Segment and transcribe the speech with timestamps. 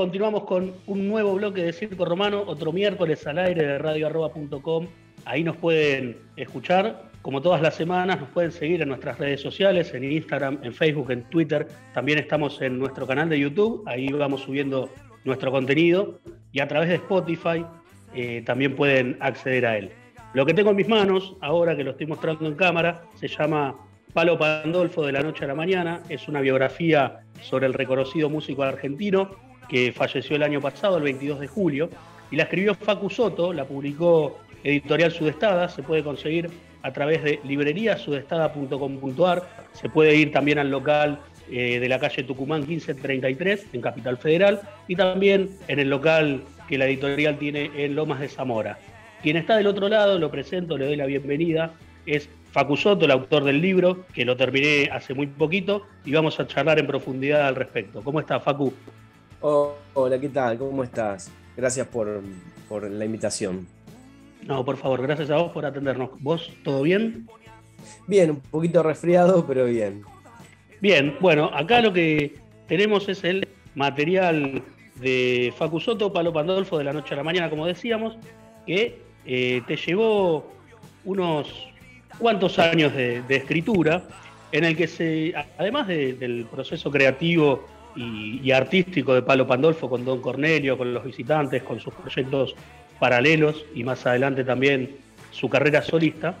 [0.00, 4.86] continuamos con un nuevo bloque de Circo Romano, otro miércoles al aire de radioarroba.com.
[5.26, 9.92] Ahí nos pueden escuchar, como todas las semanas, nos pueden seguir en nuestras redes sociales,
[9.92, 11.68] en Instagram, en Facebook, en Twitter.
[11.92, 14.88] También estamos en nuestro canal de YouTube, ahí vamos subiendo
[15.26, 16.18] nuestro contenido
[16.50, 17.66] y a través de Spotify
[18.14, 19.90] eh, también pueden acceder a él.
[20.32, 23.76] Lo que tengo en mis manos, ahora que lo estoy mostrando en cámara, se llama
[24.14, 26.02] Palo Pandolfo de la noche a la mañana.
[26.08, 31.40] Es una biografía sobre el reconocido músico argentino que falleció el año pasado, el 22
[31.40, 31.88] de julio.
[32.30, 36.50] Y la escribió Facu Soto, la publicó Editorial Sudestada, se puede conseguir
[36.82, 39.42] a través de libreriasudestada.com.ar.
[39.72, 44.60] Se puede ir también al local eh, de la calle Tucumán 1533 en Capital Federal
[44.88, 48.78] y también en el local que la editorial tiene en Lomas de Zamora.
[49.22, 51.72] Quien está del otro lado, lo presento, le doy la bienvenida,
[52.06, 56.40] es Facu Soto, el autor del libro, que lo terminé hace muy poquito, y vamos
[56.40, 58.02] a charlar en profundidad al respecto.
[58.02, 58.72] ¿Cómo está, Facu?
[59.40, 60.58] Hola, ¿qué tal?
[60.58, 61.30] ¿Cómo estás?
[61.56, 62.22] Gracias por,
[62.82, 63.66] la invitación.
[64.46, 66.10] No, por favor, gracias a vos por atendernos.
[66.20, 67.28] ¿Vos todo bien?
[68.06, 70.02] Bien, un poquito resfriado, pero bien.
[70.80, 72.36] Bien, bueno, acá lo que
[72.68, 74.62] tenemos es el material
[74.96, 78.16] de Facu Soto, Palo Pandolfo de la noche a la mañana, como decíamos,
[78.66, 80.50] que eh, te llevó
[81.04, 81.68] unos
[82.18, 84.02] cuantos años de, escritura,
[84.52, 87.64] en el que se, además del proceso creativo
[87.96, 92.54] y, artístico de Palo Pandolfo con Don Cornelio, con los visitantes, con sus proyectos
[92.98, 94.96] paralelos y más adelante también
[95.30, 96.34] su carrera solista,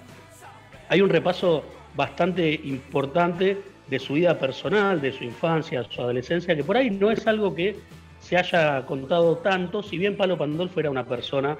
[0.88, 6.64] hay un repaso bastante importante de su vida personal, de su infancia, su adolescencia, que
[6.64, 7.76] por ahí no es algo que
[8.20, 11.56] se haya contado tanto, si bien Palo Pandolfo era una persona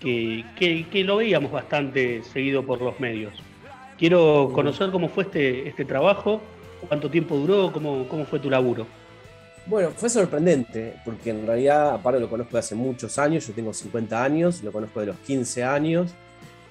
[0.00, 3.34] que, lo veíamos bastante seguido por los medios.
[3.98, 6.40] Quiero conocer cómo fue este, este trabajo,
[6.88, 8.86] cuánto tiempo duró, cómo, cómo fue tu laburo.
[9.66, 13.72] Bueno, fue sorprendente, porque en realidad aparte lo conozco de hace muchos años, yo tengo
[13.72, 16.10] 50 años, lo conozco de los 15 años,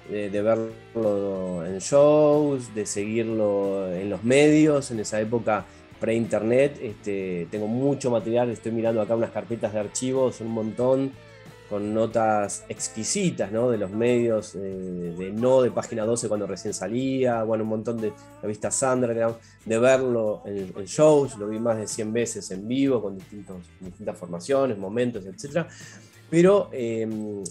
[0.08, 5.64] de, verlo en shows, de seguirlo en los medios, en esa época
[5.98, 11.12] pre-internet, este, tengo mucho material, estoy mirando acá unas carpetas de archivos, un montón,
[11.68, 13.70] con notas exquisitas ¿no?
[13.70, 18.00] de los medios, eh, de no de página 12 cuando recién salía, bueno, un montón
[18.00, 23.00] de revistas Sandra, de verlo en, shows, lo vi más de 100 veces en vivo,
[23.00, 25.66] con distintos, distintas formaciones, momentos, etc.
[26.28, 27.42] Pero em,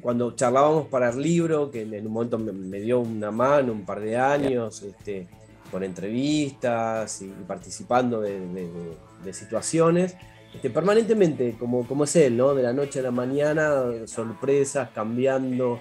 [0.00, 4.00] cuando charlábamos para el libro, que en un momento me, dio una mano un par
[4.00, 5.26] de años, este,
[5.72, 10.14] con entrevistas y, participando de situaciones,
[10.56, 12.54] este, permanentemente, como, como es él, ¿no?
[12.54, 15.78] De la noche a la mañana, sorpresas, cambiando,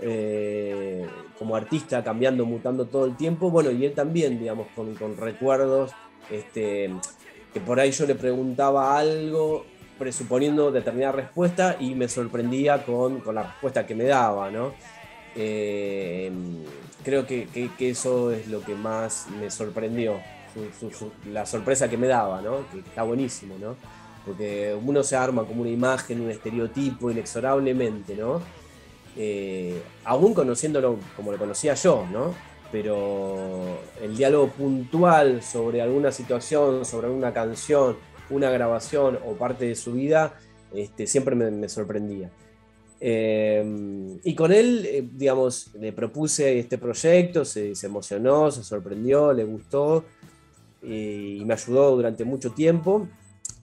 [0.00, 1.06] eh,
[1.38, 3.48] como artista, cambiando, mutando todo el tiempo.
[3.48, 5.92] Bueno, y él también, digamos, con, recuerdos,
[6.32, 6.90] este,
[7.54, 9.64] que por ahí yo le preguntaba algo
[10.00, 14.72] presuponiendo determinada respuesta y me sorprendía con, la respuesta que me daba, ¿no?
[15.36, 16.32] Eh,
[17.04, 17.46] creo que,
[17.78, 20.20] eso es lo que más me sorprendió,
[21.32, 22.68] la sorpresa que me daba, ¿no?
[22.72, 23.76] Que está buenísimo, ¿no?
[24.28, 28.42] Porque uno se arma como una imagen, un estereotipo inexorablemente, ¿no?
[29.16, 32.34] Eh, aún conociéndolo como lo conocía yo, ¿no?
[32.70, 37.96] Pero el diálogo puntual sobre alguna situación, sobre alguna canción,
[38.28, 40.34] una grabación o parte de su vida,
[40.74, 42.30] este, siempre me, sorprendía.
[43.00, 49.32] Eh, y con él, eh, digamos, le propuse este proyecto, se, se emocionó, se sorprendió,
[49.32, 50.04] le gustó
[50.82, 53.08] y me ayudó durante mucho tiempo.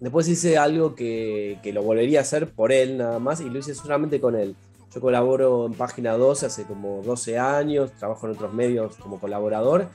[0.06, 3.74] Después hice algo que, lo volvería a hacer por él nada más y lo hice
[3.74, 4.56] solamente con él.
[4.94, 9.88] Yo colaboro en Página 12 hace como 12 años, trabajo en otros medios como colaborador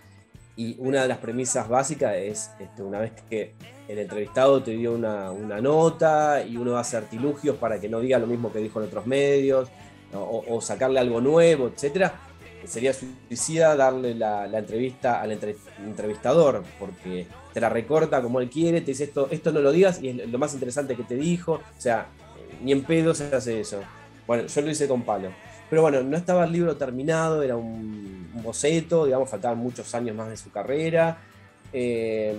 [0.56, 3.54] y una de las premisas básicas es este, una vez que
[3.86, 8.26] el entrevistado te dio una, nota y uno hace artilugios para que no diga lo
[8.26, 9.68] mismo que dijo en otros medios
[10.12, 12.14] o, sacarle algo nuevo, etcétera,
[12.64, 18.92] sería suicida darle la, entrevista al entrevistador porque te la recorta como él quiere, te
[18.92, 21.54] dice esto, esto no lo digas y es lo más interesante que te dijo.
[21.54, 22.08] O sea,
[22.62, 23.80] ni en pedo se hace eso.
[24.26, 25.30] Bueno, yo lo hice con palo.
[25.68, 30.28] Pero bueno, no estaba el libro terminado, era un, boceto, digamos, faltaban muchos años más
[30.28, 31.18] de su carrera.
[31.72, 32.34] Eh,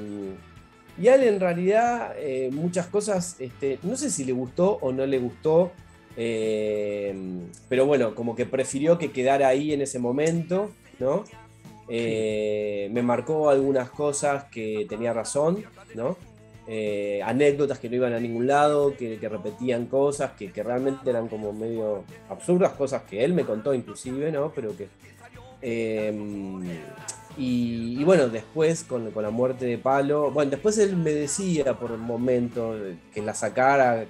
[1.02, 4.92] y a él en realidad eh, muchas cosas, este, no sé si le gustó o
[4.92, 5.72] no le gustó,
[6.18, 7.16] eh,
[7.69, 11.24] pero bueno, como que prefirió que quedara ahí en ese momento, ¿no?
[11.94, 15.62] Eh, me marcó algunas cosas que tenía razón,
[15.94, 16.16] ¿no?
[16.66, 21.52] Eh, anécdotas que no iban a ningún lado, que, repetían cosas que, realmente eran como
[21.52, 24.54] medio absurdas, cosas que él me contó inclusive, ¿no?
[24.56, 24.88] Pero que...
[25.62, 26.64] Em,
[27.38, 32.02] Y, bueno, después con, la muerte de Palo, bueno, después él me decía por un
[32.02, 32.74] momento
[33.14, 34.06] que la sacara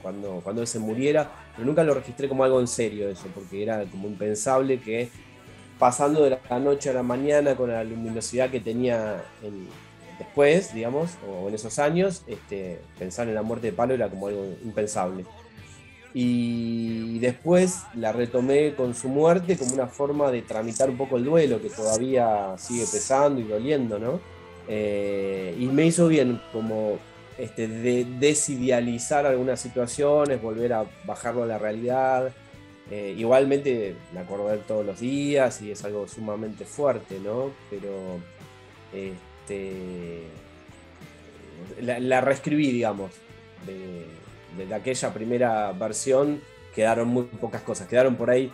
[0.00, 3.62] cuando, cuando él se muriera, pero nunca lo registré como algo en serio eso, porque
[3.62, 5.10] era como impensable que
[5.78, 9.22] pasando de la noche a la mañana con la luminosidad que tenía
[10.18, 14.28] después, digamos, o en esos años, este, pensar en la muerte de Palo era como
[14.28, 15.24] algo impensable.
[16.14, 21.24] Y después la retomé con su muerte como una forma de tramitar un poco el
[21.24, 24.20] duelo, que todavía sigue pesando y doliendo, ¿no?
[24.68, 26.98] Eh, y me hizo bien como
[27.38, 32.32] este, de desidealizar algunas situaciones, volver a bajarlo a la realidad.
[32.90, 37.50] Eh, igualmente me acuerdo de él todos los días y es algo sumamente fuerte, ¿no?
[37.68, 38.20] Pero
[38.92, 40.22] este,
[41.80, 43.10] la, reescribí, digamos,
[43.66, 46.40] de, aquella primera versión
[46.74, 48.52] quedaron muy pocas cosas, quedaron por ahí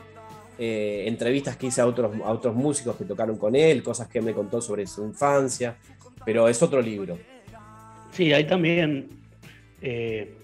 [0.59, 4.23] eh, entrevistas que hice a otros, a otros músicos que tocaron con él, cosas que
[4.23, 5.77] me contó sobre su infancia,
[6.25, 7.19] pero es otro libro.
[8.13, 9.09] Sí, hay también
[9.83, 10.37] eh,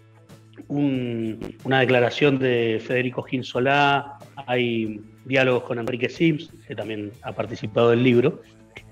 [0.68, 8.02] una declaración de Federico Ginsolá, hay diálogos con Enrique Sims, que también ha participado del
[8.02, 8.42] libro.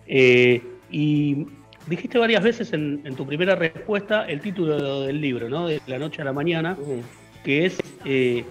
[0.07, 1.47] Eh, y
[1.87, 5.67] dijiste varias veces en, tu primera respuesta el título del libro, ¿no?
[5.67, 6.77] De la noche a la mañana,
[7.45, 8.45] que es eh,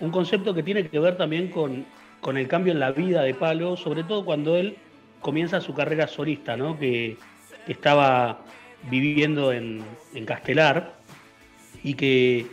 [0.00, 1.86] un concepto que tiene que ver también con,
[2.20, 4.76] con, el cambio en la vida de Palo, sobre todo cuando él
[5.20, 6.78] comienza su carrera solista, ¿no?
[6.78, 7.16] Que,
[7.66, 8.40] estaba
[8.90, 9.84] viviendo en,
[10.24, 10.97] Castelar
[11.88, 12.46] y que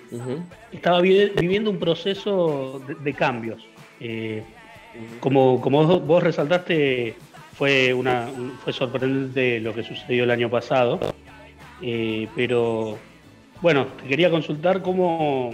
[0.71, 3.67] estaba viviendo un proceso de, cambios.
[3.99, 4.43] Eh,
[5.19, 7.15] como, como vos resaltaste,
[7.53, 8.29] fue, una,
[8.63, 10.99] fue sorprendente lo que sucedió el año pasado,
[11.81, 12.97] eh, pero
[13.61, 15.53] bueno, te quería consultar cómo,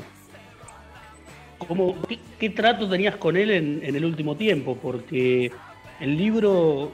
[1.57, 1.95] cómo
[2.39, 5.51] qué, trato tenías con él en, el último tiempo, porque
[5.99, 6.91] el libro,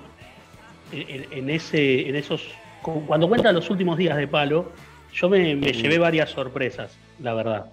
[0.93, 2.47] en, ese, en esos,
[2.81, 4.71] cuando cuenta los últimos días de Palo,
[5.13, 7.65] yo me, llevé varias sorpresas, la verdad,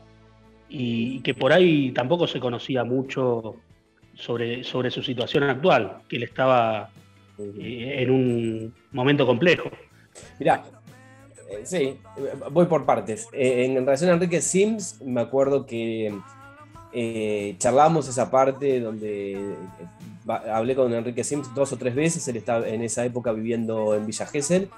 [0.68, 3.56] y que por ahí tampoco se conocía mucho
[4.14, 6.90] sobre, sobre su situación actual, que él estaba
[7.38, 9.70] eh, en un momento complejo.
[10.38, 10.64] Mirá,
[11.50, 11.98] eh, sí,
[12.50, 13.28] voy por partes.
[13.32, 16.14] Eh, en relación a Enrique Sims, me acuerdo que
[17.58, 19.56] charlamos esa parte donde
[20.28, 24.06] hablé con Enrique Sims dos o tres veces, él estaba en esa época viviendo en
[24.06, 24.68] Villa Gesell,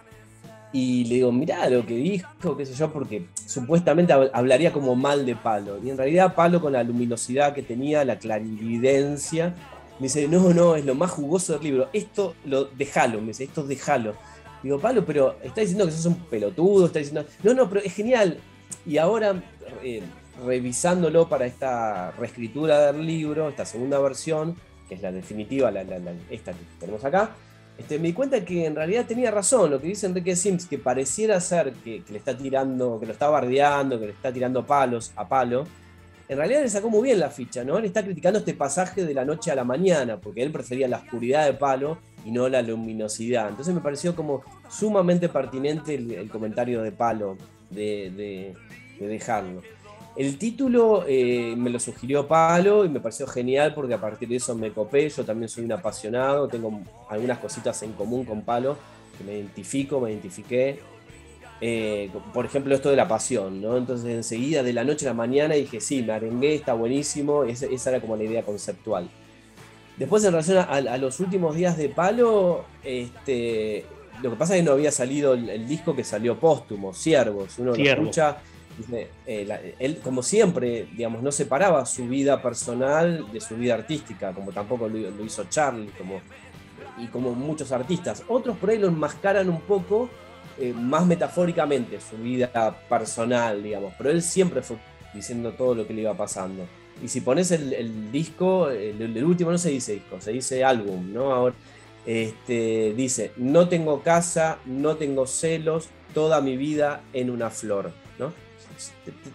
[0.73, 5.25] y le digo, mirá lo que dijo, qué sé yo, porque supuestamente hablaría como mal
[5.25, 9.55] de Palo, y en realidad Palo con la luminosidad que tenía, la clarividencia,
[9.99, 11.89] me dice, no, no, es lo más jugoso del libro.
[11.93, 14.15] Esto lo dejalo, me dice, esto déjalo.
[14.63, 17.25] Digo, Pablo, pero está diciendo que sos un pelotudo, está diciendo.
[17.43, 18.39] No, no, pero es genial.
[18.85, 19.43] Y ahora,
[19.83, 20.03] eh,
[20.45, 24.57] revisándolo para esta reescritura del libro, esta segunda versión,
[24.89, 25.83] que es la definitiva, la,
[26.31, 27.31] esta que tenemos acá,
[27.79, 30.79] este, me di cuenta que en realidad tenía razón lo que dice Enrique Sims, que
[30.79, 34.65] pareciera ser que, que, le está tirando, que lo está bardeando, que le está tirando
[34.67, 35.67] palos a palo,
[36.29, 37.79] en realidad le sacó muy bien la ficha, ¿no?
[37.79, 40.99] Él está criticando este pasaje de la noche a la mañana, porque él prefería la
[40.99, 43.49] oscuridad de palo y no la luminosidad.
[43.49, 47.37] Entonces me pareció como sumamente pertinente el, comentario de palo
[47.71, 48.55] de,
[48.99, 49.63] dejarlo.
[50.17, 54.37] El título eh, me lo sugirió Palo y me pareció genial porque a partir de
[54.37, 55.09] eso me copé.
[55.11, 56.81] Yo también soy un apasionado, tengo
[57.11, 58.79] algunas cositas en común con Palo
[59.19, 60.81] que me identifico, me identifiqué.
[61.61, 63.77] Eh, por ejemplo, esto de la pasión, ¿no?
[63.77, 67.91] Entonces enseguida, de la noche a la mañana, dije, sí, me arengué, está buenísimo, esa,
[67.91, 69.09] era como la idea conceptual.
[69.97, 73.87] Después, en relación a, los últimos días de Palo, este,
[74.23, 77.75] lo que pasa es que no había salido el, disco que salió póstumo, Siervos, uno
[77.75, 78.37] lo escucha,
[79.27, 84.53] eh, él, como siempre, digamos, no separaba su vida personal de su vida artística, como
[84.53, 86.21] tampoco lo, hizo Charlie, como,
[86.99, 88.23] y como muchos artistas.
[88.29, 90.11] Otros por ahí lo enmascaran un poco
[90.59, 92.51] eh, más metafóricamente su vida
[92.89, 94.77] personal, digamos, pero él siempre fue
[95.15, 96.67] diciendo todo lo que le iba pasando.
[97.03, 101.33] Y si pones el, disco, el, último no se dice disco, se dice álbum, ¿no?
[101.33, 101.55] Ahora,
[102.07, 108.33] este, dice, no tengo casa, no tengo celos, toda mi vida en una flor, ¿no?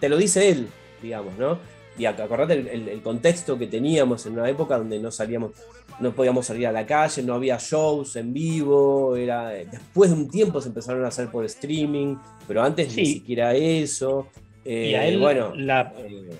[0.00, 0.68] Te, lo dice él,
[1.02, 1.58] digamos, ¿no?
[1.98, 5.52] Y acordate el, contexto que teníamos en una época donde no salíamos,
[6.00, 10.30] no podíamos salir a la calle, no había shows en vivo, era después de un
[10.30, 12.16] tiempo se empezaron a hacer por streaming,
[12.48, 14.28] pero antes ni siquiera eso.
[14.64, 16.30] y a eh, él, bueno, la, eh,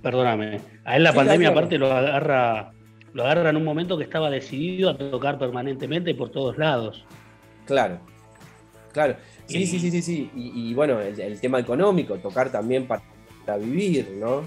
[0.00, 2.72] perdóname, a él la pandemia aparte lo agarra,
[3.12, 7.04] lo agarra en un momento que estaba decidido a tocar permanentemente por todos lados.
[7.66, 8.00] Claro,
[8.92, 9.16] claro.
[9.48, 10.30] Sí, sí, sí, sí, sí.
[10.34, 14.42] Y, bueno, el, tema económico, tocar también para vivir, ¿no?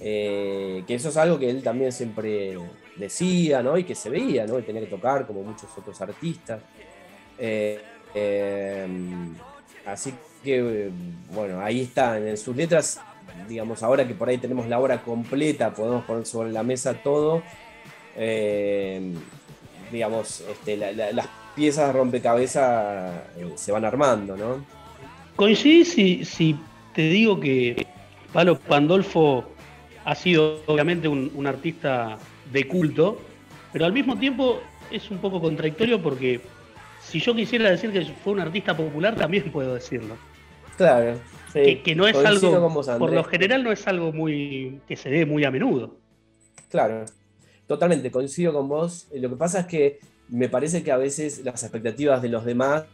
[0.00, 2.56] Eh, que eso es algo que él también siempre
[2.94, 3.76] decía, ¿no?
[3.76, 4.58] Y que se veía, ¿no?
[4.58, 6.60] Y tenía que tocar como muchos otros artistas.
[7.38, 7.80] Eh,
[8.14, 8.86] eh,
[9.84, 10.90] así que,
[11.32, 13.00] bueno, ahí está, en sus letras,
[13.48, 17.42] digamos, ahora que por ahí tenemos la obra completa, podemos poner sobre la mesa todo,
[19.90, 23.12] digamos, este, las piezas de rompecabezas
[23.56, 24.64] se van armando, ¿no?
[25.36, 26.56] Coincidís si, si
[26.94, 27.86] te digo que
[28.32, 29.44] Palo Pandolfo
[30.04, 32.18] ha sido obviamente un artista
[32.52, 33.18] de culto,
[33.72, 36.40] pero al mismo tiempo es un poco contradictorio porque
[37.02, 40.16] si yo quisiera decir que fue un artista popular, también puedo decirlo.
[40.76, 41.18] Claro.
[41.52, 45.44] Que, no es algo, por lo general no es algo muy que se ve muy
[45.44, 45.96] a menudo.
[46.68, 47.04] Claro,
[47.68, 49.06] totalmente, coincido con vos.
[49.14, 52.84] Lo que pasa es que me parece que a veces las expectativas de los demás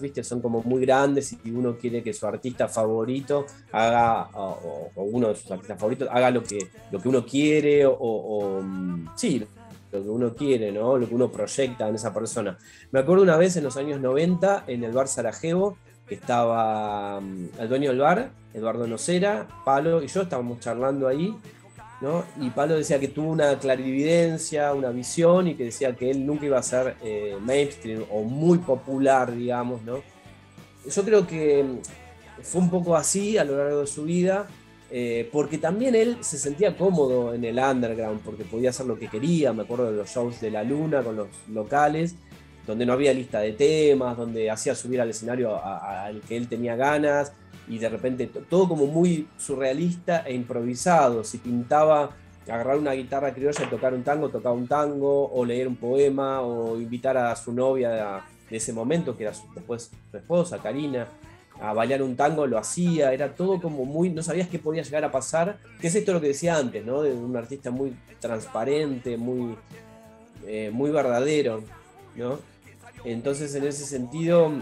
[0.00, 0.22] ¿viste?
[0.22, 5.32] son como muy grandes y uno quiere que su artista favorito haga, o, uno
[6.10, 6.58] haga lo que,
[6.90, 9.46] lo que uno quiere, o, o mm, sí,
[9.90, 10.98] lo que uno quiere, ¿no?
[10.98, 12.58] Lo que uno proyecta en esa persona.
[12.90, 17.48] Me acuerdo una vez en los años 90 en el bar Sarajevo, que estaba mm,
[17.58, 21.34] el dueño del bar, Eduardo Nocera, Palo y yo estábamos charlando ahí,
[22.00, 22.24] ¿no?
[22.40, 26.46] Y Palo decía que tuvo una clarividencia, una visión y que decía que él nunca
[26.46, 30.00] iba a ser eh, mainstream o muy popular, digamos, ¿no?
[30.88, 34.46] Yo creo que mm, fue un poco así a lo largo de su vida
[34.90, 39.08] eh, porque también él se sentía cómodo en el underground, porque podía hacer lo que
[39.08, 42.14] quería, me acuerdo de los shows de la luna con los locales,
[42.66, 46.74] donde no había lista de temas, donde hacía subir al escenario al que él tenía
[46.76, 47.32] ganas,
[47.68, 52.10] y de repente todo como muy surrealista e improvisado, si pintaba
[52.46, 56.40] agarrar una guitarra criolla y tocar un tango, tocaba un tango, o leer un poema,
[56.40, 61.06] o invitar a su novia de ese momento, que era después su esposa, Karina,
[61.60, 65.04] a bailar un tango, lo hacía, era todo como muy, no sabías qué podía llegar
[65.04, 67.02] a pasar, que es esto lo que decía antes, ¿no?
[67.02, 69.56] De un artista muy transparente, muy,
[70.46, 71.62] eh, muy verdadero,
[72.16, 72.38] ¿no?
[73.04, 74.52] Entonces en ese sentido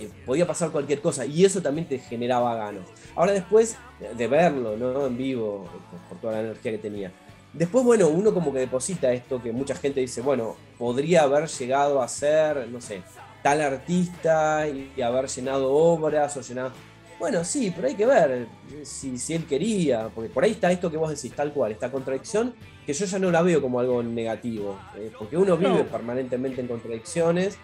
[0.00, 2.84] eh, podía pasar cualquier cosa y eso también te generaba ganas.
[3.14, 3.76] Ahora después
[4.16, 5.06] de verlo, ¿no?
[5.06, 5.66] En vivo,
[6.08, 7.12] por toda la energía que tenía.
[7.54, 12.02] Después, bueno, uno como que deposita esto que mucha gente dice, bueno, podría haber llegado
[12.02, 13.02] a ser, no sé,
[13.44, 16.72] tal artista y, haber llenado obras o llenado...
[17.16, 18.48] Bueno, sí, pero hay que ver
[18.82, 21.92] si, si, él quería, porque por ahí está esto que vos decís, tal cual, esta
[21.92, 26.60] contradicción, que yo ya no la veo como algo negativo, eh, porque uno vive permanentemente
[26.60, 27.56] en contradicciones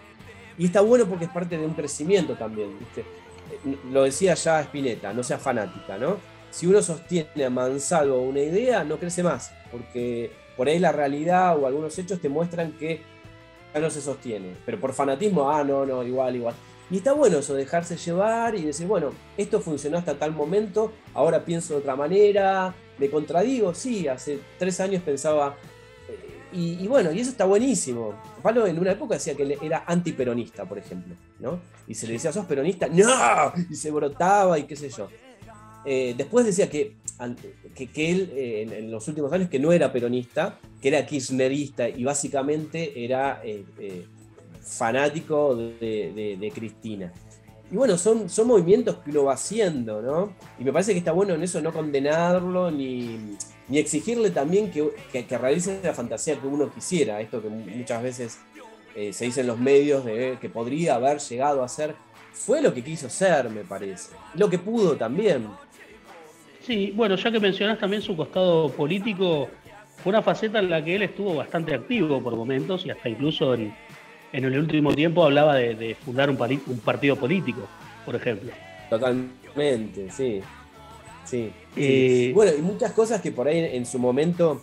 [0.57, 3.01] y está bueno porque es parte de un crecimiento también, ¿viste?
[3.01, 6.17] Eh, lo decía ya Spinetta, no sea fanática, ¿no?
[6.49, 11.57] Si uno sostiene a mansalvo una idea, no crece más, porque por ahí la realidad
[11.57, 13.01] o algunos hechos te muestran que
[13.79, 14.53] no se sostiene.
[14.65, 16.55] Pero por fanatismo, ah, no, no, igual, igual.
[16.89, 21.45] Y está bueno eso, dejarse llevar y decir, bueno, esto funcionó hasta tal momento, ahora
[21.45, 25.55] pienso de otra manera, me contradigo, sí, hace tres años pensaba...
[26.53, 28.13] Y, bueno, y eso está buenísimo.
[28.41, 31.59] Palo en una época decía que era antiperonista, por ejemplo, ¿no?
[31.87, 32.87] Y se le decía, ¿sos peronista?
[32.87, 33.53] ¡No!
[33.69, 35.07] Y se brotaba y qué sé yo.
[35.85, 36.97] Eh, después decía que,
[37.73, 42.03] que, él eh, en, los últimos años que no era peronista, que era kirchnerista y
[42.03, 44.05] básicamente era eh,
[44.61, 47.13] fanático de, Cristina.
[47.71, 50.33] Y bueno, son, son movimientos que uno va haciendo, ¿no?
[50.59, 53.37] Y me parece que está bueno en eso no condenarlo ni,
[53.71, 57.21] ni exigirle también que, que, realice la fantasía que uno quisiera.
[57.21, 58.39] Esto que muchas veces
[58.93, 61.95] se dice en los medios de que podría haber llegado a ser.
[62.33, 64.11] Fue lo que quiso ser, me parece.
[64.35, 65.47] Lo que pudo también.
[66.65, 69.49] Sí, bueno, ya que mencionás también su costado político,
[70.03, 73.53] fue una faceta en la que él estuvo bastante activo por momentos y hasta incluso
[73.53, 73.73] en,
[74.33, 77.67] el último tiempo hablaba de, fundar un, un, partido político,
[78.05, 78.51] por ejemplo.
[78.89, 80.41] Totalmente, sí.
[81.25, 84.61] Sí, eh, Bueno, y muchas cosas que por ahí en su momento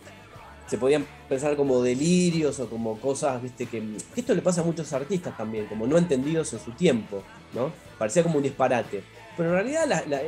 [0.66, 3.82] se podían pensar como delirios o como cosas, viste, que,
[4.14, 7.22] esto le pasa a muchos artistas también, como no entendidos en su tiempo,
[7.54, 7.72] ¿no?
[7.98, 9.02] Parecía como un disparate.
[9.36, 10.20] Pero en realidad la,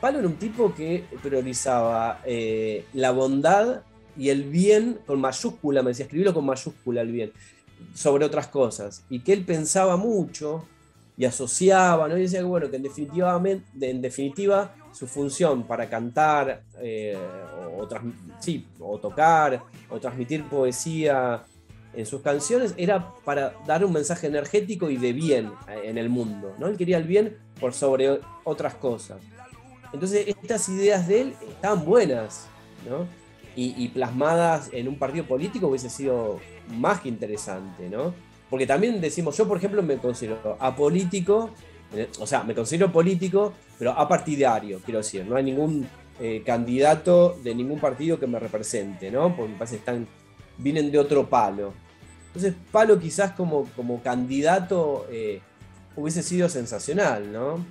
[0.00, 3.82] Palo era un tipo que priorizaba eh, la bondad
[4.16, 7.32] y el bien con mayúscula, me decía, escribirlo con mayúscula el bien,
[7.94, 9.04] sobre otras cosas.
[9.08, 10.66] Y que él pensaba mucho
[11.16, 12.16] y asociaba, ¿no?
[12.16, 17.16] Y decía que, bueno, que en, definitivamente, en definitiva su función para cantar eh,
[17.76, 17.86] o,
[18.40, 21.44] sí, o tocar o transmitir poesía
[21.94, 25.52] en sus canciones era para dar un mensaje energético y de bien
[25.84, 26.54] en el mundo.
[26.58, 26.66] ¿no?
[26.66, 29.18] Él quería el bien por sobre otras cosas.
[29.92, 32.46] Entonces, estas ideas de él estaban buenas,
[32.88, 33.06] ¿no?
[33.60, 36.38] Y, plasmadas en un partido político hubiese sido
[36.68, 38.14] más que interesante, ¿no?
[38.48, 41.67] Porque también decimos, yo por ejemplo me considero apolítico, eh,
[42.18, 45.88] o sea, me considero político, pero apartidario, quiero decir, no hay ningún
[46.20, 49.34] eh, candidato de ningún partido que me represente, ¿no?
[49.34, 50.06] Porque me parece que están
[50.58, 51.72] vienen de otro palo.
[52.26, 55.40] Entonces, Palo quizás como, como candidato eh,
[55.96, 57.64] hubiese sido sensacional, ¿no?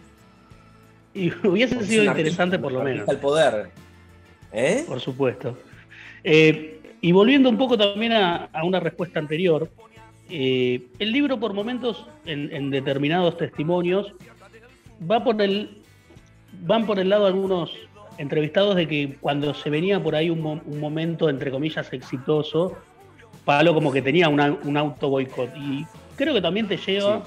[1.14, 3.08] Y hubiese sido interesante por lo menos.
[3.08, 3.70] Al poder.
[4.52, 4.84] ¿Eh?
[4.88, 5.58] Por supuesto.
[6.24, 9.70] Eh, y volviendo un poco también a, una respuesta anterior,
[10.30, 14.14] el libro por momentos, en, determinados testimonios,
[15.10, 15.82] va por el,
[16.62, 17.72] van por el lado algunos
[18.18, 22.78] entrevistados de que cuando se venía por ahí un, un momento, entre comillas, exitoso,
[23.48, 25.56] Palo como que tenía un auto boicot.
[25.56, 25.86] Y
[26.18, 27.24] creo que también te lleva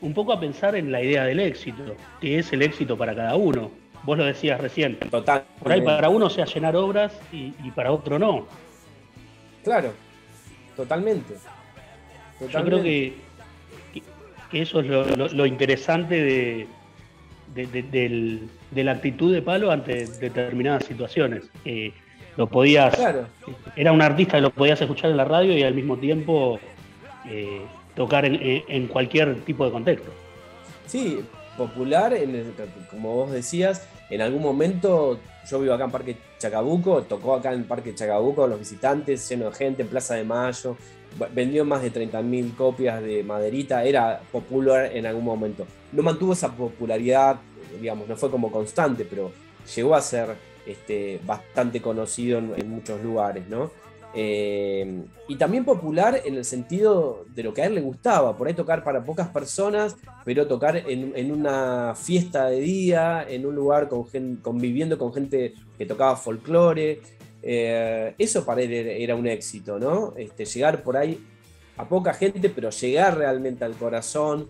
[0.00, 3.36] un poco a pensar en la idea del éxito, que es el éxito para cada
[3.36, 3.70] uno.
[4.04, 4.98] Vos lo decías recién.
[4.98, 5.44] Total.
[5.62, 8.46] Por ahí para uno sea llenar obras y, para otro no.
[9.62, 9.92] Claro,
[10.76, 11.34] totalmente.
[12.48, 13.14] Yo creo que,
[14.50, 14.86] que, eso es
[15.32, 16.66] lo, interesante
[17.54, 21.50] de, la actitud de Palo ante determinadas situaciones.
[22.36, 22.98] Lo podías.
[23.76, 26.58] Era un artista que lo podías escuchar en la radio y al mismo tiempo
[27.28, 27.62] eh,
[27.94, 30.10] tocar en, cualquier tipo de contexto.
[30.86, 31.20] Sí,
[31.56, 32.14] popular,
[32.90, 37.64] como vos decías, en algún momento yo vivo acá en Parque Chacabuco, tocó acá en
[37.64, 40.76] Parque Chacabuco, los visitantes, lleno de gente, en Plaza de Mayo,
[41.34, 45.66] vendió más de 30.000 copias de Maderita, era popular en algún momento.
[45.92, 47.40] No mantuvo esa popularidad,
[47.80, 49.30] digamos, no fue como constante, pero
[49.74, 50.28] llegó a ser
[50.66, 53.70] este, bastante conocido en, muchos lugares, ¿no?
[54.12, 58.48] Eh, y también popular en el sentido de lo que a él le gustaba, por
[58.48, 63.88] ahí tocar para pocas personas, pero tocar en, una fiesta de día, en un lugar
[63.88, 64.04] con
[64.42, 67.00] conviviendo con gente que tocaba folclore.
[67.42, 70.14] Eh, eso para él era un éxito, ¿no?
[70.16, 71.24] Este, llegar por ahí
[71.76, 74.48] a poca gente, pero llegar realmente al corazón.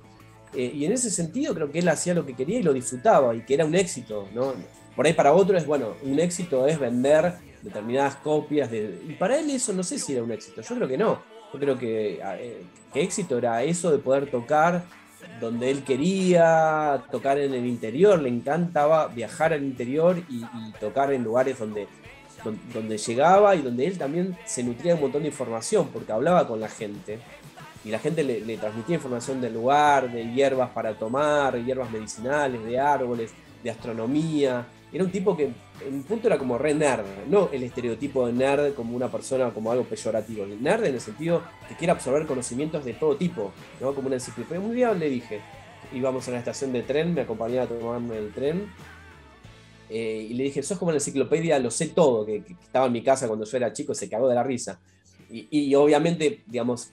[0.55, 3.35] Eh, y en ese sentido creo que él hacía lo que quería y lo disfrutaba,
[3.35, 4.55] y que era un éxito, ¿no?
[4.97, 8.99] Por ahí para otro es, bueno, un éxito es vender determinadas copias de...
[9.09, 11.23] Y para él eso no sé si era un éxito, yo creo que no.
[11.53, 12.63] Yo creo que, eh,
[12.95, 14.85] éxito era eso de poder tocar
[15.41, 20.43] donde él quería, tocar en el interior, le encantaba viajar al interior y,
[20.81, 21.89] tocar en lugares donde,
[22.45, 26.47] donde, llegaba y donde él también se nutría de un montón de información, porque hablaba
[26.47, 27.19] con la gente
[27.85, 32.79] y la gente le, transmitía información del lugar, de hierbas para tomar, hierbas medicinales, de
[32.79, 37.49] árboles, de astronomía, era un tipo que en un punto era como re nerd, no
[37.53, 41.43] el estereotipo de nerd como una persona como algo peyorativo, el nerd en el sentido
[41.69, 43.95] que quiere absorber conocimientos de todo tipo, ¿no?
[43.95, 44.61] como una enciclopedia.
[44.61, 45.41] Un día le dije,
[45.93, 48.69] íbamos a la estación de tren, me acompañaba a tomarme el tren,
[49.91, 53.03] eh, y le dije, sos como la enciclopedia, lo sé todo, que, estaba en mi
[53.03, 54.81] casa cuando yo era chico, se cagó de la risa.
[55.33, 56.91] Y, obviamente, digamos,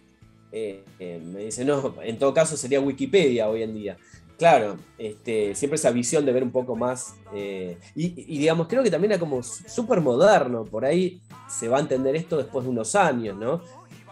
[0.51, 3.97] eh, eh, me dice, no, en todo caso sería Wikipedia hoy en día.
[4.37, 7.15] Claro, este, siempre esa visión de ver un poco más.
[7.33, 10.65] Eh, y, digamos, creo que también era como súper moderno.
[10.65, 13.61] Por ahí se va a entender esto después de unos años, ¿no?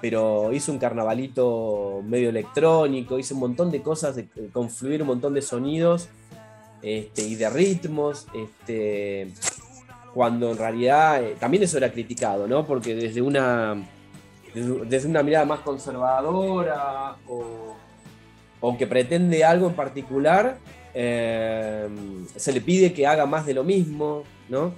[0.02, 5.36] Pero hizo un carnavalito medio electrónico, hizo un montón de cosas, de confluir un montón
[5.36, 6.10] de sonidos
[6.86, 8.28] este, y de ritmos.
[8.34, 9.34] Este,
[10.14, 12.66] cuando en realidad eh, también eso era criticado, ¿no?
[12.66, 13.76] Porque desde una,
[14.54, 17.76] desde una mirada más conservadora o
[18.68, 20.58] o pretende algo en particular,
[20.94, 21.88] eh,
[22.36, 24.74] se le pide que haga más de lo mismo, ¿no?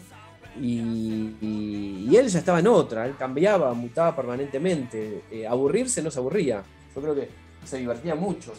[0.62, 5.22] Y, él ya estaba en otra, él cambiaba, mutaba permanentemente.
[5.32, 6.64] Eh, aburrirse no se aburría,
[6.96, 7.30] yo creo que
[7.64, 8.54] se divertía mucho.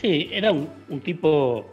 [0.00, 0.68] Sí, era un,
[1.02, 1.64] tipo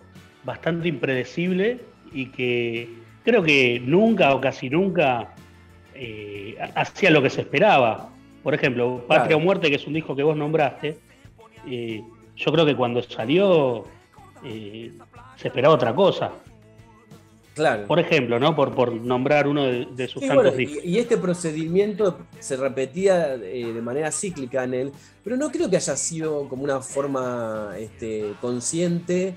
[0.49, 1.79] bastante impredecible
[2.11, 2.89] y que
[3.23, 5.35] creo que nunca o casi nunca
[5.93, 8.09] eh, hacía lo que se esperaba.
[8.41, 10.97] Por ejemplo, Patria o Muerte, que es un disco que vos nombraste,
[11.65, 13.85] yo creo que cuando salió
[14.43, 14.91] eh,
[15.35, 16.31] se esperaba otra cosa.
[17.53, 17.85] Claro.
[17.85, 18.55] Por ejemplo, ¿no?
[18.55, 20.83] Por, por nombrar uno de, sus tantos discos.
[20.83, 24.91] Y, este procedimiento se repetía eh, de manera cíclica en él,
[25.23, 29.35] pero no creo que haya sido como una forma este, consciente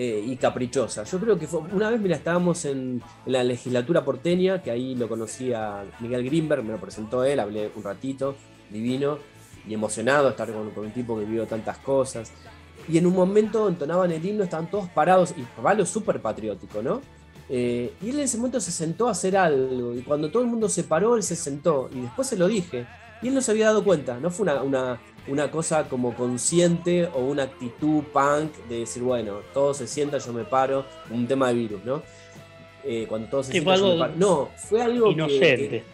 [0.00, 1.02] eh, y caprichosa.
[1.02, 5.82] Yo creo que una vez, mira, estábamos en, la legislatura porteña, que ahí lo conocía
[5.98, 8.36] Miguel Grimberg, me lo presentó él, hablé un ratito,
[8.70, 9.18] divino
[9.66, 12.30] y emocionado estar con, un tipo que vivió tantas cosas.
[12.88, 17.00] Y en un momento entonaban el himno, estaban todos parados, y Pablo súper patriótico, ¿no?
[17.48, 20.48] Eh, y él en ese momento se sentó a hacer algo, y cuando todo el
[20.48, 22.86] mundo se paró, él se sentó, y después se lo dije,
[23.22, 27.06] y él no se había dado cuenta, no fue una, una, una cosa como consciente
[27.06, 31.48] o una actitud punk de decir, bueno, todos se sientan, yo me paro, un tema
[31.48, 32.02] de virus, ¿no?
[32.84, 34.12] Eh, cuando todos se sientan, yo me paro.
[34.16, 35.84] No, fue algo inocente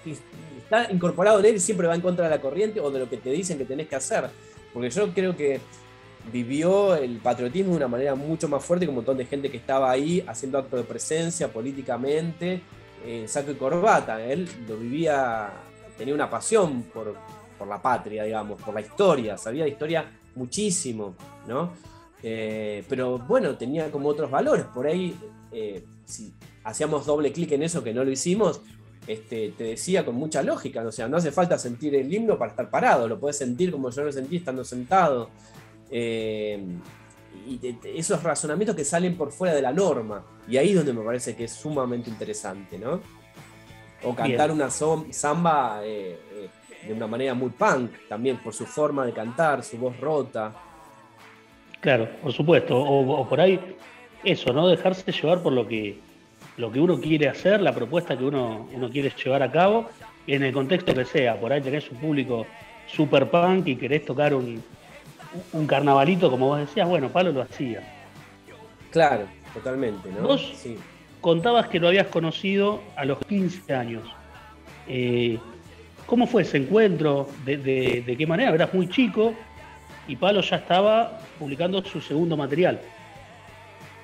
[0.65, 3.09] está incorporado en él y siempre va en contra de la corriente o de lo
[3.09, 4.29] que te dicen que tenés que hacer.
[4.73, 5.61] Porque yo creo que
[6.33, 9.59] vivió el patriotismo de una manera mucho más fuerte que un montón de gente que
[9.59, 12.63] estaba ahí haciendo acto de presencia políticamente,
[13.27, 14.25] saco y corbata.
[14.25, 15.53] Él lo vivía
[15.97, 17.15] tenía una pasión por,
[17.67, 20.05] la patria, digamos, por la historia, sabía de historia
[20.35, 21.15] muchísimo,
[21.49, 21.73] ¿no?
[22.23, 24.67] Eh, pero bueno, tenía como otros valores.
[24.67, 25.17] Por ahí,
[25.51, 28.61] eh, si hacíamos doble clic en eso, que no lo hicimos,
[29.07, 32.51] este, te decía con mucha lógica, o sea, no hace falta sentir el himno para
[32.51, 35.31] estar parado, lo puedes sentir como yo lo sentí estando sentado.
[35.91, 36.63] Eh,
[37.47, 40.25] y esos razonamientos que salen por fuera de la norma.
[40.49, 43.01] Y ahí es donde me parece que es sumamente interesante, ¿no?
[44.05, 46.49] O cantar una samba eh, eh,
[46.87, 50.53] de una manera muy punk, también por su forma de cantar, su voz rota.
[51.81, 52.79] Claro, por supuesto.
[52.79, 53.77] O, por ahí,
[54.23, 54.69] eso, ¿no?
[54.69, 55.99] Dejarse llevar por lo que,
[56.57, 59.87] lo que uno quiere hacer, la propuesta que uno, uno quiere llevar a cabo,
[60.27, 61.39] en el contexto que sea.
[61.39, 62.47] Por ahí tenés un público
[62.87, 64.63] super punk y querés tocar un,
[65.53, 67.83] un carnavalito, como vos decías, bueno, Palo lo hacía.
[68.91, 70.29] Claro, totalmente, ¿no?
[70.29, 70.55] Vos
[71.25, 74.03] contabas que lo habías conocido a los 15 años.
[74.87, 75.39] Eh,
[76.05, 77.31] ¿Cómo fue ese encuentro?
[77.47, 78.53] ¿De, qué manera?
[78.53, 79.33] Eras muy chico
[80.07, 82.79] y Palo ya estaba publicando su segundo material.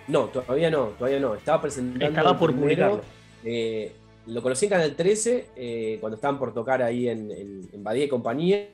[0.09, 1.35] No, todavía no, todavía no.
[1.35, 2.07] Estaba presentando.
[2.07, 3.03] Estaba por publicarlo.
[3.45, 3.93] Eh,
[4.27, 7.31] lo conocí en Canal 13 eh, cuando estaban por tocar ahí en,
[7.71, 8.67] en Badía y compañía.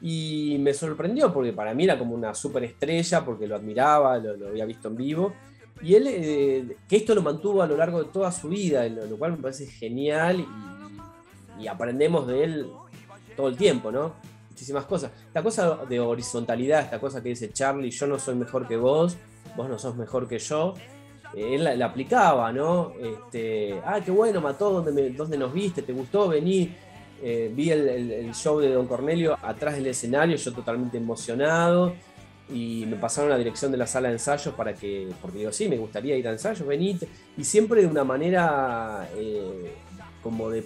[0.00, 4.66] Y me sorprendió porque para mí era como una superestrella, porque lo admiraba, lo, había
[4.66, 5.34] visto en vivo.
[5.82, 9.16] Y él, eh, que esto lo mantuvo a lo largo de toda su vida, lo,
[9.16, 10.44] cual me parece genial
[11.58, 12.70] y, aprendemos de él
[13.36, 14.14] todo el tiempo, ¿no?
[14.48, 15.12] Muchísimas cosas.
[15.26, 19.16] Esta cosa de horizontalidad, esta cosa que dice Charlie, yo no soy mejor que vos,
[19.56, 20.74] vos no sos mejor que yo.
[21.34, 22.92] Eh, él la, aplicaba, ¿no?
[22.98, 25.82] Este, ah, qué bueno, mató, ¿dónde, ¿dónde nos viste?
[25.82, 26.28] ¿Te gustó?
[26.28, 26.74] Vení
[27.22, 31.94] eh, vi el, show de Don Cornelio atrás del escenario, yo totalmente emocionado,
[32.52, 35.68] y me pasaron la dirección de la sala de ensayos para que, porque digo, sí,
[35.68, 39.74] me gustaría ir a ensayos, venite, y siempre de una manera eh,
[40.22, 40.64] como de,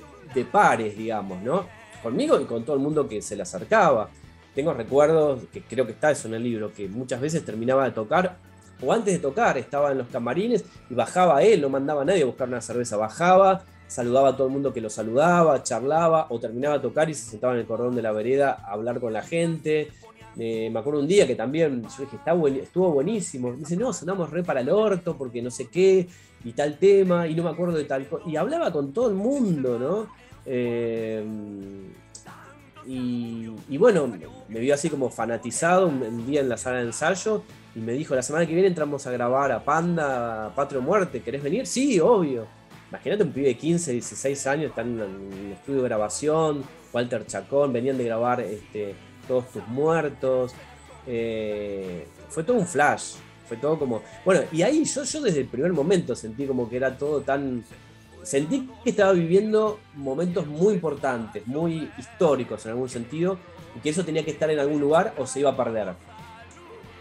[0.50, 1.66] pares, digamos, ¿no?
[2.02, 4.10] Conmigo y con todo el mundo que se le acercaba.
[4.54, 7.92] Tengo recuerdos, que creo que está eso en el libro, que muchas veces terminaba de
[7.92, 8.36] tocar,
[8.80, 12.22] o antes de tocar, estaba en los camarines y bajaba él, no mandaba a nadie
[12.22, 13.64] a buscar una cerveza, bajaba
[13.94, 17.30] saludaba a todo el mundo que lo saludaba, charlaba o terminaba a tocar y se
[17.30, 19.88] sentaba en el cordón de la vereda a hablar con la gente.
[20.37, 23.52] Eh, me acuerdo un día que también yo dije, Está estuvo buenísimo.
[23.52, 26.09] Dice, no, sonamos re para el orto porque no sé qué
[26.44, 28.24] y tal tema y no me acuerdo de tal cosa.
[28.28, 30.09] Y hablaba con todo el mundo, ¿no?
[30.44, 31.24] Eh,
[32.87, 34.12] y, bueno,
[34.48, 37.42] me vio así como fanatizado un, día en la sala de ensayo
[37.76, 41.42] y me dijo, la semana que viene entramos a grabar a Panda, Patrio Muerte, ¿querés
[41.44, 41.66] venir?
[41.66, 42.46] Sí, obvio.
[42.94, 47.72] Imagínate un pibe de 15, 16 años, están en un estudio de grabación, Walter Chacón,
[47.72, 48.94] venían de grabar este,
[49.26, 50.52] Todos tus muertos.
[51.04, 53.14] Eh, fue todo un flash,
[53.48, 54.00] fue todo como...
[54.24, 57.64] Bueno, y ahí yo, yo desde el primer momento sentí como que era todo tan...
[58.22, 63.38] Sentí que estaba viviendo momentos muy importantes, muy históricos en algún sentido,
[63.76, 65.94] y que eso tenía que estar en algún lugar o se iba a perder.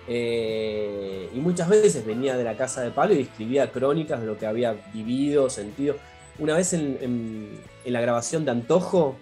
[0.07, 4.37] Eh, y muchas veces venía de la casa de Pablo y escribía crónicas de lo
[4.37, 5.95] que había vivido, sentido.
[6.39, 7.49] Una vez en,
[7.85, 9.15] la grabación de Antojo,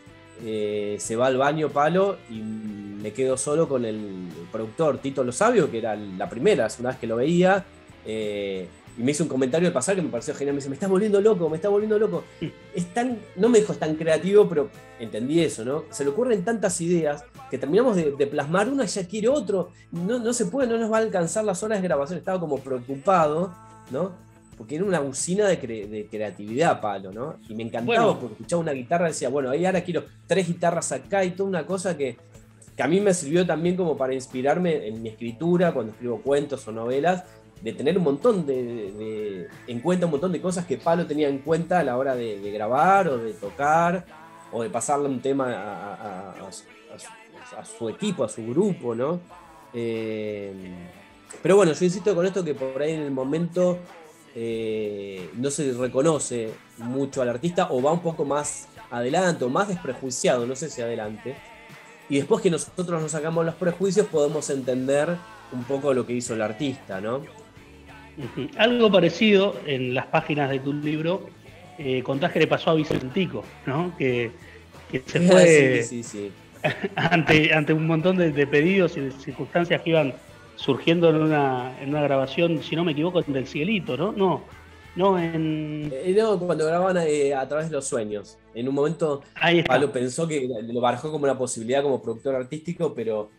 [0.44, 5.32] eh, se va al baño Palo y me quedo solo con el productor Tito Lo
[5.32, 7.66] Sabio, que era la primera, una vez que lo veía.
[8.06, 8.68] Eh,
[8.98, 10.56] y me hizo un comentario de pasar que me pareció genial.
[10.56, 12.24] Me dice, me estás volviendo loco, me estás volviendo loco.
[12.74, 15.86] Es tan, no me dijo es tan creativo, pero entendí eso, ¿no?
[15.92, 19.72] Se le ocurren tantas ideas que terminamos de, plasmar una y ya quiere otro.
[19.92, 22.18] No, no se puede, no nos va a alcanzar las horas de grabación.
[22.18, 23.54] Estaba como preocupado,
[23.92, 24.14] ¿no?
[24.58, 27.36] Porque era una usina de, creatividad, Palo, ¿no?
[27.50, 30.94] Y me encantaba porque escuchaba una guitarra y decía, bueno, ahí ahora quiero tres guitarras
[30.94, 32.16] acá y toda una cosa que,
[32.76, 36.66] que a mí me sirvió también como para inspirarme en mi escritura, cuando escribo cuentos
[36.68, 37.26] o novelas
[37.62, 41.40] de tener un montón de, en cuenta un montón de cosas que Palo tenía en
[41.40, 44.06] cuenta a la hora de, grabar o de tocar
[44.52, 46.34] o de pasarle un tema a,
[47.66, 49.20] su, equipo, a su grupo, ¿no?
[49.74, 50.54] Eh,
[51.42, 53.80] pero bueno, yo insisto con esto que por ahí en el momento
[54.36, 59.68] eh, no se reconoce mucho al artista o va un poco más adelante o más
[59.68, 61.36] desprejuiciado, no sé si adelante.
[62.10, 65.16] Y después que nosotros nos sacamos los prejuicios podemos entender
[65.52, 67.22] un poco lo que hizo el artista, ¿no?
[68.58, 71.28] Algo parecido en las páginas de tu libro,
[71.78, 73.96] eh, contás que le pasó a Vicentico, ¿no?
[73.98, 74.32] Que,
[75.06, 75.86] se fue
[76.96, 80.14] ante, ante un montón de, pedidos y de circunstancias que iban
[80.56, 84.12] surgiendo en una, en una grabación, si no me equivoco, del cielito, ¿no?
[84.12, 84.44] No,
[84.96, 85.92] no en.
[85.94, 88.38] Eh, no, cuando grababan eh, a través de los sueños.
[88.54, 89.22] En un momento,
[89.66, 93.30] Pablo pensó que lo barajó como una posibilidad como productor artístico, pero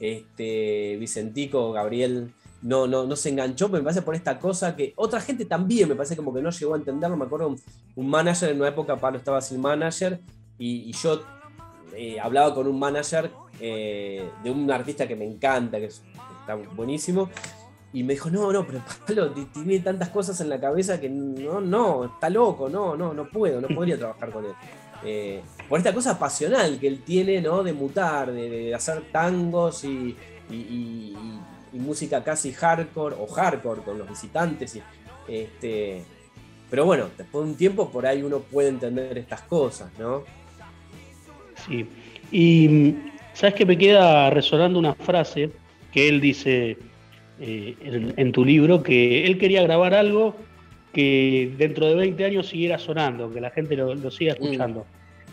[0.00, 4.92] este Vicentico, Gabriel no, no, no se enganchó, pero me parece por esta cosa que
[4.96, 7.16] otra gente también me parece como que no llegó a entenderlo.
[7.16, 7.54] Me acuerdo
[7.96, 10.20] un, manager en una época, Pablo estaba sin manager,
[10.58, 11.22] y, yo
[11.96, 17.28] eh, hablaba con un manager de un artista que me encanta, que está buenísimo,
[17.92, 21.60] y me dijo, no, no, pero Pablo tiene tantas cosas en la cabeza que no,
[21.60, 24.52] no, está loco, no, no, no puedo, no podría trabajar con él.
[25.04, 27.62] Eh, por esta cosa pasional que él tiene, ¿no?
[27.62, 30.16] De mutar, de, hacer tangos y,
[31.72, 34.76] música casi hardcore o hardcore con los visitantes.
[34.76, 34.82] Y,
[35.26, 36.04] este,
[36.70, 40.24] pero bueno, después de un tiempo por ahí uno puede entender estas cosas, ¿no?
[41.66, 41.86] Sí.
[42.30, 42.94] Y
[43.34, 45.50] sabes que me queda resonando una frase
[45.92, 46.78] que él dice
[47.40, 50.34] eh, en, tu libro que él quería grabar algo
[50.92, 54.42] que dentro de 20 años siguiera sonando, que la gente lo, siga mm.
[54.42, 54.86] escuchando.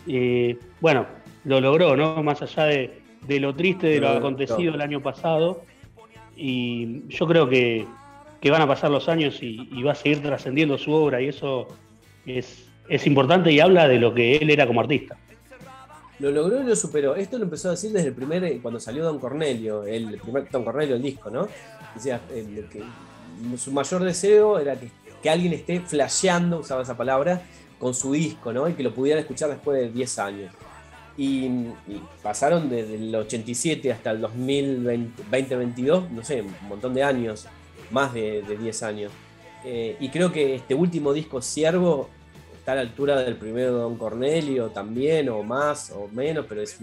[0.06, 1.06] Eh, bueno,
[1.44, 2.22] lo logró, ¿no?
[2.22, 5.62] Más allá de, lo triste de lo, acontecido el año pasado.
[6.36, 7.86] Y yo creo que,
[8.50, 11.68] van a pasar los años y, va a seguir trascendiendo su obra y eso
[12.24, 15.18] es, es importante y habla de lo que él era como artista
[16.20, 17.16] lo logró y lo superó.
[17.16, 20.64] Esto lo empezó a decir desde el primer, cuando salió Don Cornelio, el primer Don
[20.64, 21.48] Cornelio, el disco, ¿no?
[21.94, 22.82] Decía, que
[23.56, 27.42] su mayor deseo era que, alguien esté flasheando, usaba esa palabra,
[27.78, 28.68] con su disco, ¿no?
[28.68, 30.52] Y que lo pudieran escuchar después de 10 años.
[31.16, 31.48] Y,
[32.22, 37.46] pasaron desde el 87 hasta el 2022, no sé, un montón de años,
[37.90, 39.12] más de, 10 años.
[39.64, 42.08] Eh, y creo que este último disco, Siervo,
[42.60, 46.78] está a la altura del primero Don Cornelio también, o más o menos, pero es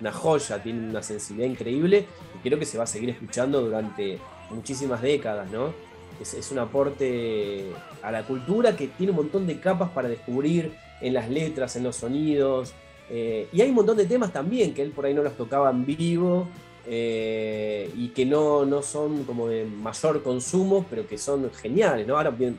[0.00, 4.18] una joya, tiene una sensibilidad increíble y creo que se va a seguir escuchando durante
[4.50, 5.74] muchísimas décadas, ¿no?
[6.18, 7.66] Es, un aporte
[8.02, 11.84] a la cultura que tiene un montón de capas para descubrir en las letras, en
[11.84, 12.72] los sonidos.
[13.10, 15.70] Eh, y hay un montón de temas también que él por ahí no los tocaba
[15.70, 16.48] en vivo
[16.86, 22.16] eh, y que no, no son como de mayor consumo, pero que son geniales, ¿no?
[22.16, 22.56] Ahora bien,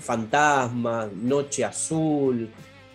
[0.00, 2.48] Fantasma, Noche Azul,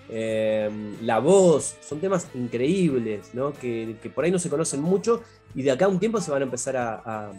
[0.09, 0.69] eh,
[1.01, 3.53] La Voz, son temas increíbles, ¿no?
[3.53, 5.23] Que, por ahí no se conocen mucho
[5.55, 7.31] y de acá a un tiempo se van a empezar a,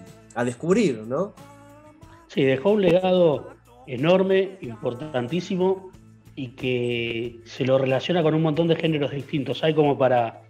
[0.44, 1.35] descubir, ¿no?
[2.29, 3.55] Sí, dejó un legado
[3.87, 5.92] enorme, importantísimo
[6.35, 9.62] y que se lo relaciona con un montón de géneros distintos.
[9.62, 10.42] Hay como para,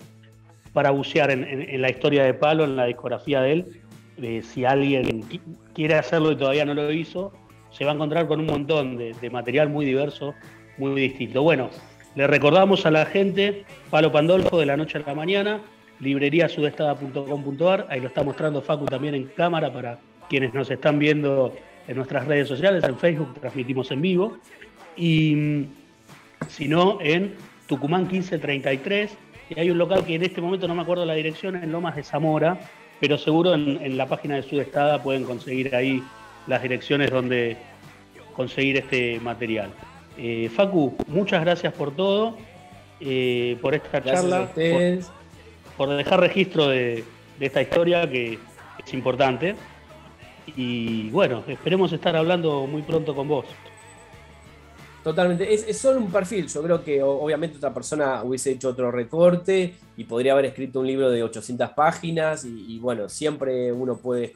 [0.72, 4.42] para bucear en, la historia de Palo, en la discografía de él.
[4.44, 5.24] Si alguien
[5.74, 7.33] quiere hacerlo y todavía no lo hizo,
[7.76, 10.34] se va a encontrar con un montón de, material muy diverso,
[10.78, 11.42] muy distinto.
[11.42, 11.70] Bueno,
[12.14, 15.60] le recordamos a la gente, Palo Pandolfo de la noche a la mañana,
[16.00, 21.52] libreriasudestada.com.ar, ahí lo está mostrando Facu también en cámara para quienes nos están viendo
[21.88, 24.38] en nuestras redes sociales, en Facebook transmitimos en vivo,
[24.96, 25.66] y mm,
[26.48, 27.34] si no, en
[27.66, 29.16] Tucumán 1533,
[29.50, 31.96] y hay un local que en este momento no me acuerdo la dirección, en Lomas
[31.96, 32.58] de Zamora,
[33.00, 36.02] pero seguro en, la página de Sudestada pueden conseguir ahí
[36.46, 37.57] las direcciones donde
[38.35, 39.70] conseguir este material.
[40.16, 42.37] Eh, Facu, muchas gracias por todo,
[43.00, 44.48] eh, por esta charla
[45.76, 47.04] por dejar registro de,
[47.40, 48.38] esta historia que
[48.85, 49.57] es importante.
[50.57, 53.46] Y bueno, esperemos estar hablando muy pronto con vos.
[55.02, 56.48] Totalmente, es, solo un perfil.
[56.48, 60.87] Yo creo que obviamente otra persona hubiese hecho otro recorte y podría haber escrito un
[60.87, 62.44] libro de 800 páginas.
[62.44, 64.35] Y, bueno, siempre uno puede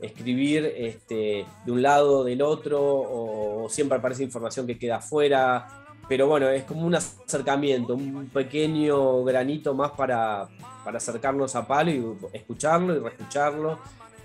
[0.00, 5.66] escribir este, de un lado, del otro, o, siempre aparece información que queda afuera.
[6.08, 10.48] Pero bueno, es como un acercamiento, un pequeño granito más para,
[10.84, 13.78] para acercarnos a Palo y escucharlo y reescucharlo.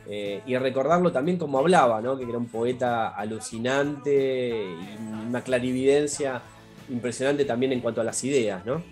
[0.08, 2.18] Eh, y recordarlo también como hablaba, ¿no?
[2.18, 6.42] que era un poeta alucinante y una clarividencia
[6.90, 8.66] impresionante también en cuanto a las ideas.
[8.66, 8.84] ¿no?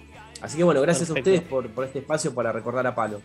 [0.41, 3.21] Así que bueno, gracias a ustedes por, este espacio para recordar a Palo.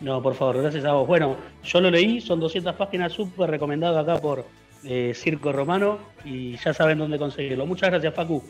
[0.00, 1.06] No, por favor, gracias a vos.
[1.06, 4.44] Bueno, yo lo leí, son 200 páginas súper recomendado acá por
[4.84, 7.66] eh, Circo Romano y ya saben dónde conseguirlo.
[7.66, 8.42] Muchas gracias, Facu.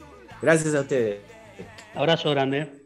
[0.43, 1.21] Gracias a ustedes.
[1.95, 2.84] Abrazo grande.